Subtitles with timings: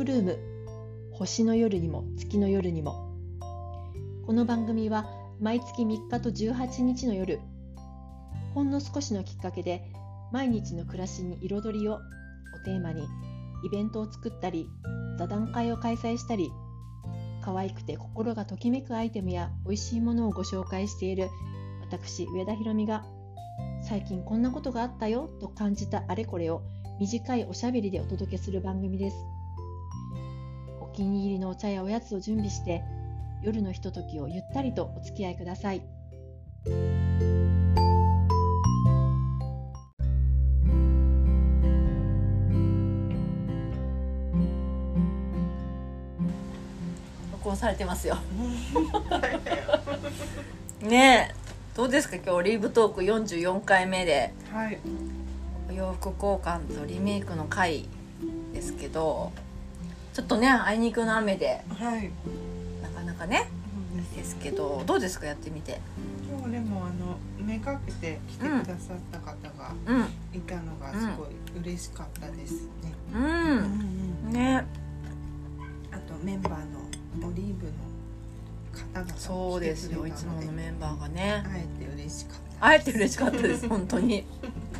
[0.00, 0.38] クルーム
[1.12, 3.14] 星の夜にも月の夜にも。
[4.24, 5.04] この番組は
[5.38, 7.38] 毎月3日と18日の夜
[8.54, 9.92] ほんの少しのきっかけで
[10.32, 11.98] 毎日の暮らしに彩りをを
[12.64, 13.06] テーマに
[13.62, 14.70] イベントを作ったり
[15.18, 16.50] 座談会を開催したり
[17.42, 21.28] 可愛くて心がときめくアイテムや美味しいものをご紹介している
[21.82, 23.04] 私上田ひろみが
[23.86, 26.62] 最近こんなことがあったよと感じたあれこれを
[26.98, 29.39] 短いおしゃべりでお届けする番組です。
[31.00, 32.84] 気に入りのお茶やおやつを準備して
[33.42, 35.80] 夜のひとときをゆったりとお付き合いください。
[47.32, 48.18] 録音されてますよ。
[50.86, 51.34] ねえ
[51.74, 54.34] どうですか今日オリーブトーク44回目で。
[54.52, 54.78] はい。
[55.70, 57.88] お洋服交換とリメイクの回
[58.52, 59.32] ですけど
[60.12, 62.10] ちょっとねあいにくの雨ではい。
[62.82, 63.48] なかなかね
[64.16, 65.26] ですけどどうですか？
[65.26, 65.80] やってみて。
[66.28, 70.00] 今日でもあのめがけて来てくださった方がうん。
[70.36, 71.28] いたのがすごい
[71.62, 72.92] 嬉しかったですね。
[73.14, 74.30] ううん。
[74.30, 74.32] ん。
[74.32, 74.64] ね。
[75.92, 76.52] あとメンバー
[77.22, 77.72] のオリーブの
[78.72, 80.06] 方々もそうですよ。
[80.06, 81.42] いつものメンバーがね。
[81.46, 82.66] あえて嬉しかった。
[82.66, 84.24] あえて嬉しかったです本当に。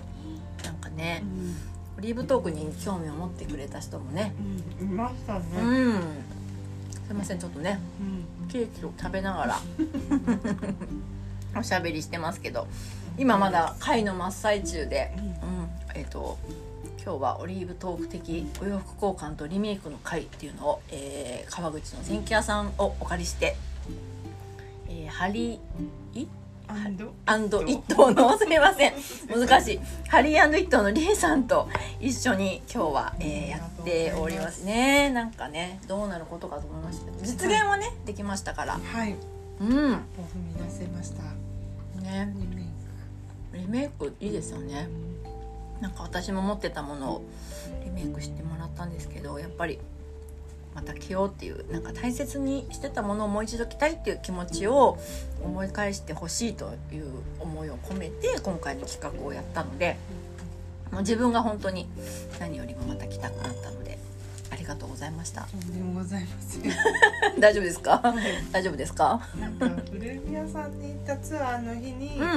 [0.65, 1.23] なんかね。
[1.23, 1.57] うん
[2.01, 4.33] オリーブトークに興味を持ってくれた人もね。
[4.81, 5.45] うん、いましたね。
[5.61, 5.99] ううん。
[5.99, 6.01] ん
[7.07, 7.79] すいませんちょっとね。
[8.51, 9.61] ケーキを食べながら。
[11.61, 12.67] おしゃべりしてますけど。
[13.19, 15.69] 今まだ会の真っ最中で、うん。
[15.95, 16.39] えっ、と
[17.05, 23.57] 今日はオリーブトーク的お洋服交換とリメイクの会っていうのを、えー川口の電気屋さんをお借りして、
[24.89, 26.27] えーハリー
[27.27, 28.37] アンド一頭の？
[28.39, 28.95] すみません。
[29.29, 29.81] 難しい。
[30.09, 31.69] ハリー一頭のリエさんと
[32.01, 35.11] 一緒に今日は、えーやっておりますね。
[35.11, 37.19] なんかねどうなることかと思いましたけど。
[37.25, 38.79] 実現はねできましたから。
[38.79, 39.15] はい。
[39.61, 39.69] うん。
[39.69, 39.97] 踏
[40.49, 41.23] み出せました。
[42.03, 42.33] ね。
[42.37, 44.89] リメイリメイクいいですよね。
[45.25, 45.83] ク。
[45.83, 47.23] なんか私も持ってたものを
[47.85, 49.79] リメイクしてもらったんですけどやっぱり
[50.75, 54.99] また着ようっていうなんか大切にしてたものをもう一度着たいっていう気持ちを
[55.43, 57.07] 思い返してほしいという
[57.41, 59.97] 思いを込めて今回の企画をやったので
[60.93, 61.89] もう自分が本当に
[62.39, 63.99] 何よりもまた着たくなったので
[64.53, 65.43] ありがとうございました。
[65.43, 66.63] とんでもございません。
[67.41, 68.03] 大丈夫ですか？
[68.51, 69.21] 大丈夫ですか？
[69.39, 72.37] なんか古着屋さんに行ったツアーの日に、うん。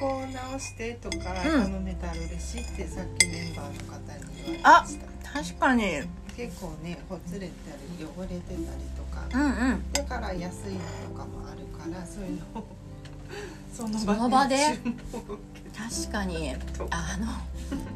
[0.00, 1.16] こを直してとか
[1.46, 1.64] うん。
[1.64, 3.98] 頼めたら嬉しいってさっきメンバーの方
[4.30, 5.30] に言われあました。
[5.42, 6.00] 確かに
[6.36, 9.26] 結構ねほつれたり汚れてたりとか。
[9.32, 9.92] うんうん。
[9.92, 10.80] だから安いの
[11.10, 12.66] とかもあるからそういうのを
[13.72, 14.78] その場で
[15.76, 16.54] 確かに。
[16.90, 17.50] あの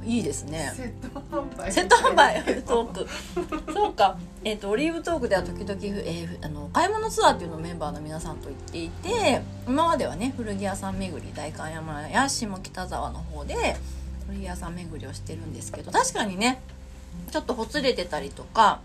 [0.05, 0.73] いいですね。
[0.77, 1.73] セット販売。
[1.73, 3.73] セット販売トーク。
[3.73, 13.77] そうか、えー、とオリーブトークでは時々、えーあの買い物ツアーっていうのをメンバーの皆さんと行っていて今まではね古着屋さん巡り代官山や下北沢の方で
[14.27, 16.61] 古着屋さん巡りをしてるんですけど確かにね
[17.31, 18.81] ちょっとほつれてたりとか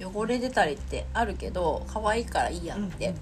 [0.00, 3.14] 汚れてたりってあるけど可愛いからいいやって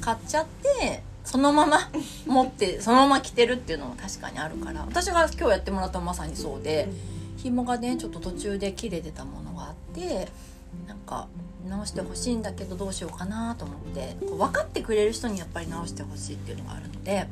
[0.00, 1.90] 買っちゃってそのまま
[2.26, 6.88] 持って そのまま着てるっていうのも確かにあるから私が今日やってもらったまさにそうで。
[7.44, 10.28] 紐がねちょっと途中で切れてたものがあって
[10.88, 11.28] なんか
[11.68, 17.26] 直してほしいんだけどどうしようかなと思ってこう分かってくれる人にやっぱり直してほしいっていうのがあるので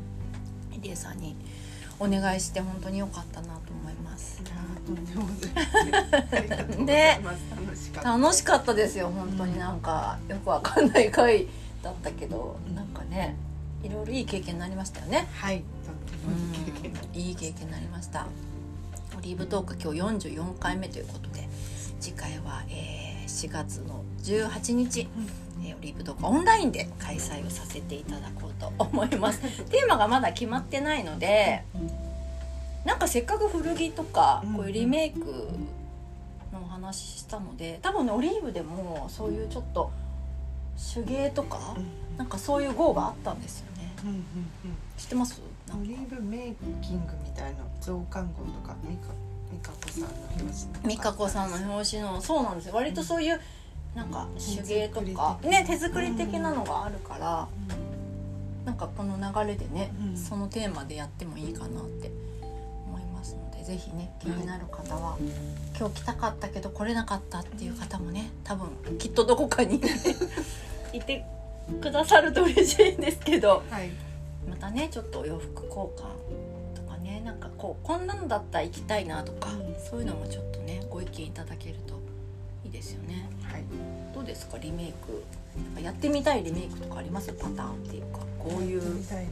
[0.82, 1.34] リエさんに
[1.98, 3.71] お願いして本当に良かったなと
[4.12, 4.52] ますと
[6.82, 9.58] んで楽しかった楽しかったですよ本当に。
[9.58, 11.46] なんかよくわかんない回
[11.82, 12.58] だったけど。
[12.74, 13.36] なんかね
[13.82, 15.28] いろいろいい経験になりましたよね。
[15.34, 15.64] はい。
[15.84, 18.26] とってもいい経験になりました。
[19.16, 21.48] オリーブトーク今日44回目ということで
[22.00, 25.08] 次回は、えー4月の18日、
[25.64, 29.40] えーオリーブトークオンラインで開催をさせていただこうと思います。
[29.70, 31.64] テーマがまだ決まってないので
[32.84, 35.20] なんかせっかく古着とかうんこういうリメイク
[36.52, 39.90] のお話ししたので多分ねオリーブでもそういうちょっと
[40.94, 41.76] 手芸とか
[42.16, 43.92] なんかそういう号があったんですよね。
[44.02, 44.24] うんうんうん。
[44.96, 45.40] 知ってます？
[45.70, 49.12] オリーブメイキングみたいな増刊号とかミカ
[49.50, 50.08] ミカコさんの
[50.40, 50.42] 表
[50.82, 52.74] 紙美香子さんの表紙のそうなんですよ。
[52.74, 53.40] 割とそういう
[53.94, 57.48] なんか手芸とか手作り的ね手作り的なのがあるから
[58.64, 60.16] なんかこの流れでね、うん。
[60.16, 62.10] そのテーマでやってもいいかなって
[63.62, 65.16] でぜひね気になる方は、
[65.78, 68.68] 今日来たかったけど来れなかったっていう方もね多分
[68.98, 69.76] きっとどこかに
[70.92, 71.24] いて
[71.80, 73.62] くださると嬉しいんですけど。
[73.70, 73.90] はい。
[74.50, 75.86] またねちょっとお洋服交換
[76.74, 79.76] とかねなんかこうこんなのだったら行きたいなとか、うん。
[79.88, 81.94] そういうのもちょっとねご意見いただけると
[82.64, 83.30] いいですよね。
[83.44, 83.64] はい。
[84.12, 85.22] どうですかリメイク。
[85.80, 87.32] やってみたいリメイクとかあります？
[87.34, 88.18] パターンっていうか。
[88.40, 88.80] こういう。
[88.82, 89.28] そうですね、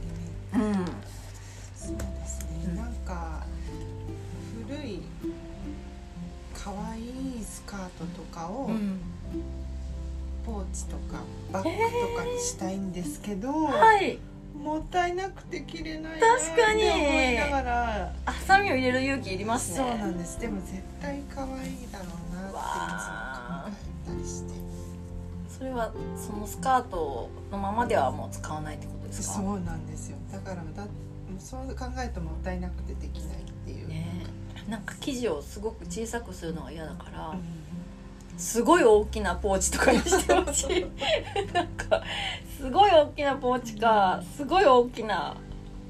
[2.67, 2.75] うん。
[2.77, 3.50] なんか古
[4.95, 5.01] い
[6.53, 8.99] 可愛いスカートとかをうん。
[10.45, 11.21] ポーチとか
[11.51, 14.17] バッグとかにしたいんですけど、はい。
[14.57, 16.81] もったいなくて着れないな確かに。
[16.81, 18.13] って思いながら。
[18.25, 19.77] ハサミを入れる勇気いりますね。
[19.77, 20.39] そうなんです。
[20.39, 21.51] でも絶対可愛い
[21.91, 23.77] だろうなっていつもわ考
[24.07, 24.53] えたりして。
[25.47, 29.35] それはそのスカートのままではもう使わないってことですか？
[29.35, 30.17] そうなんですよ。
[30.31, 30.87] だからだ
[31.37, 33.40] そう考えるともったいなくてできない
[34.71, 37.39] なんか生地をすごく小さくするのが嫌だから、うん
[38.37, 40.85] すごい大きなポーチとかにしてほしい。
[41.53, 42.01] なんか
[42.57, 45.35] すごい大きなポーチかすごい大きな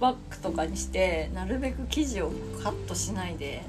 [0.02, 2.30] バッグとかにしてなるべく生地を
[2.62, 3.64] カットしないで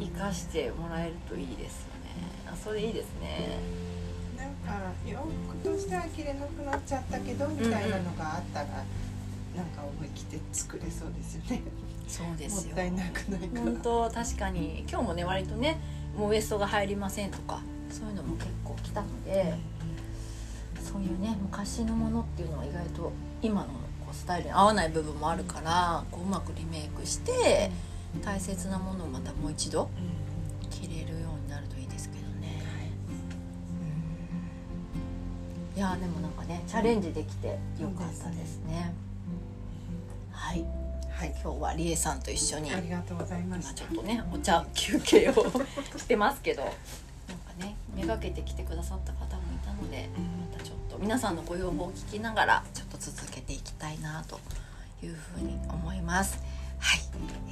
[0.00, 2.50] 生かしてもらえるといいですよね。
[2.52, 3.58] あそれいいですね。
[4.36, 5.18] なんか洋
[5.62, 8.66] 服としては着れなくなっちゃったけどみたいなのがあったら、
[9.54, 11.62] なんか思い切って作れそうですよね
[12.12, 12.68] そうですよ。
[12.68, 13.54] もったいなくないか。
[13.56, 14.84] ら本当確かに。
[14.88, 15.80] 今日もね割とね
[16.16, 19.54] もうウエストが入りませんとかそういうのも結構来たので
[20.82, 23.72] そういうね昔のものっていうのは意外と今のこ
[24.12, 27.70] うスタイルに合わない部分もあるからこううまくリメイクして
[28.22, 29.88] 大切なものをまたもう一度
[30.64, 30.70] うん。
[30.70, 32.62] 着れるようになるといいですけどね。
[32.66, 32.90] はい
[35.76, 38.92] いやーでもなんかねチャレンジできてよかったですね。
[40.30, 40.64] はい
[41.22, 42.74] はい今日はりえさんと一緒に。
[42.74, 45.34] ありがとうございま今したちょっとねお茶休憩を
[45.96, 46.64] してますけど。
[46.64, 46.74] なんか
[47.60, 50.08] ねめがけて来てくださった方もいたので
[50.50, 54.40] またちょっと皆さんのご要望を聞きながらちょっと続けていきたいなと
[55.00, 56.40] いうふうに思います。
[56.82, 57.00] はい、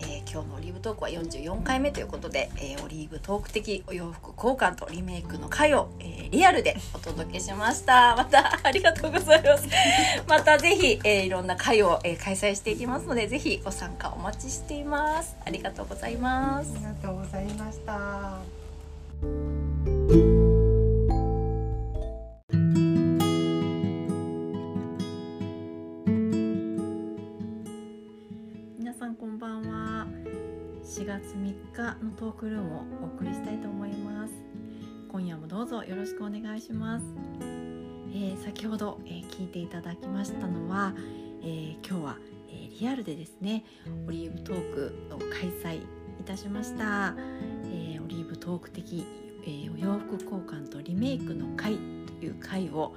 [0.00, 8.14] えー今日のオリーブトークは44回目ということで、えーオリーブトーク的お洋服交換とリメイクの回を、えーリアルでお届けしました。
[8.16, 9.66] またありがとうございます。
[10.28, 15.36] またぜひ、えーいろんな会を、えー開催していきますので、ぜひご参加お待ちしています。
[15.44, 16.78] ありがとうございますあ。
[16.78, 19.69] りがとうございました
[31.30, 34.32] 月3日のトークルームをお送りしたいと思います。
[35.08, 37.04] 今夜もどうぞよろしくお願いします、
[37.40, 40.92] えー先ほど、えー聞いていただきましたのは、
[41.42, 42.16] えー今日は、
[42.48, 43.64] えーリアルでですね
[44.08, 45.82] オリーブトークを開催
[46.18, 47.14] いたしました、
[47.64, 49.06] えーオリーブトーク的、
[49.44, 52.92] えーお洋服交換とリメイクの会という会を、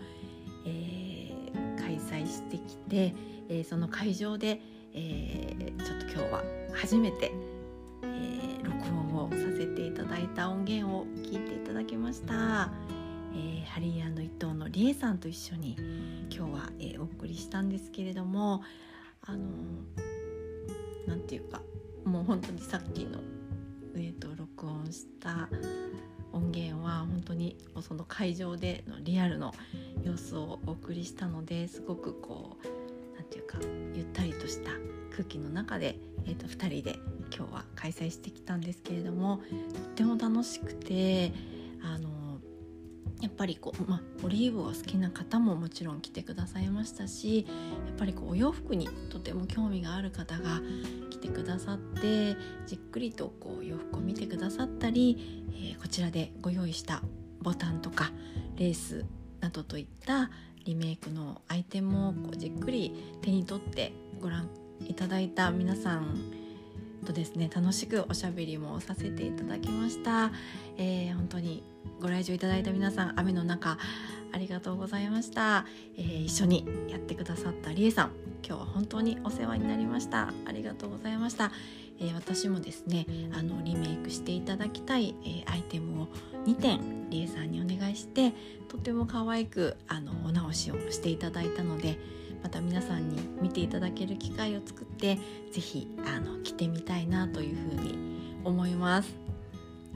[0.66, 1.34] えー
[1.80, 3.14] 開催してきて、
[3.50, 4.60] えーその会場で、
[4.94, 6.44] えーちょっと今日は
[6.74, 7.32] 初めて、
[9.26, 12.72] をさせていただいた音源を聞いていただきました、
[13.34, 15.76] えーハリー伊藤のりえさんと一緒に
[16.30, 18.62] 今日は、えーお送りしたんですけれども
[19.26, 20.14] あのー
[21.34, 21.62] ていうか
[22.06, 23.20] もう本当にさっきの、
[23.96, 25.50] えー、と録音した
[26.32, 29.54] 音源は本当にその会場でのリアルの
[30.04, 33.58] 様子をお送りしたのですごくこうなんていうか
[33.96, 34.72] ゆったりとした
[35.12, 37.00] 空気の中で、えー、と2人で
[37.36, 39.42] 今日は開催してきたんですけれども
[39.74, 41.34] とっても楽しくて
[41.84, 42.10] あの
[43.22, 47.48] やっぱりこう、ま、オリーブが好きな方ももちろん来てくださいましたし
[47.88, 50.62] やっぱりこうお洋服にとても興味がある方が
[51.10, 52.36] 来てくださって
[52.68, 57.04] じっくりとこう洋服を見てくださったり、えーこちらでご用意した
[57.42, 58.12] ボタンとか
[58.58, 59.06] レース
[59.42, 60.32] などといった
[60.66, 64.50] リメイクのアイテムをこうじっくり手に取ってご覧
[64.88, 66.43] いただいた皆さん
[67.04, 70.32] とですね楽しくおしゃべりもさせていただきました、
[70.78, 71.64] えー本当に
[72.02, 73.78] ご来場いただいた皆さん雨の中
[74.32, 75.66] ありがとうございました、
[75.98, 78.12] えー一緒にやってくださったりえさん
[78.46, 80.34] 今日は本当にお世話になりました。
[80.46, 81.52] ありがとうございました、
[82.00, 86.08] えー私もですねあのリメイクしていただきたい、えーアイテムを
[86.46, 88.34] 2点りえさんにお願いして
[88.68, 91.98] とても可愛くあのお直しをしていただいたので
[92.44, 95.16] また皆さんに見ていただける機会を作って
[95.52, 99.16] ぜひあの着てみたいなというふうに思います。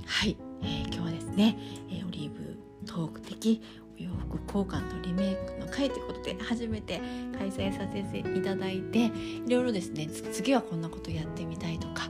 [0.05, 1.57] はい、えー今日はですね、
[1.89, 3.61] えーオリーブトーク的
[3.99, 7.01] お洋服交換とリメイクの会ということで初めて
[7.37, 9.11] 開催させていただいて
[9.45, 12.03] いろいろですね次はこんなことやってみたいとか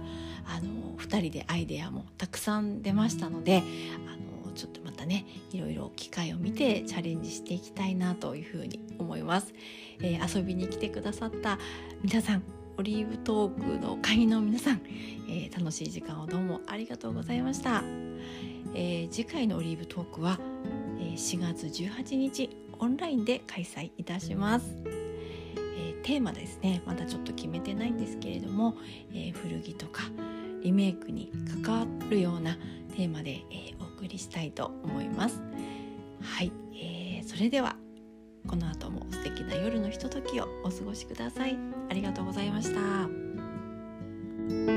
[0.45, 3.63] あの2人でアイデアもたくさん出ましたので
[4.05, 4.16] あの
[5.07, 9.53] ねいろいろ機会を見てチャレンジしていきたいなというふうに思います、
[10.01, 11.57] えー遊びに来てくださった
[12.03, 12.43] 皆さん
[12.77, 14.81] オリーブトークの会員の皆さん、
[15.29, 17.81] えー楽しい時間をどうもありがとうございました、
[18.75, 20.39] えー、次回のオリーブトークは、
[20.99, 22.49] 4月18日
[22.79, 24.65] オンラインで開催いたします、
[26.07, 26.81] テーマですね。
[26.85, 28.75] まだちょっと決めてないんですけれども、
[29.13, 30.03] え古着とか
[30.63, 32.55] リメイクに関わるような
[32.95, 35.41] テーマで、えお送りしたいと思います。
[36.21, 37.75] はい、えーそれでは
[38.47, 41.57] この後も素敵な夜のひとときをお過ごしください。
[41.89, 44.76] ありがとうございました。